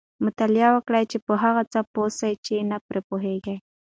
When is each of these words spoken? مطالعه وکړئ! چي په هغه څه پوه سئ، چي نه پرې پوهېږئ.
مطالعه 0.25 0.69
وکړئ! 0.75 1.03
چي 1.11 1.17
په 1.25 1.33
هغه 1.43 1.63
څه 1.71 1.79
پوه 1.93 2.09
سئ، 2.19 2.33
چي 2.45 2.55
نه 2.71 2.77
پرې 2.87 3.01
پوهېږئ. 3.09 3.57